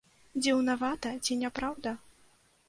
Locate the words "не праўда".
1.43-1.95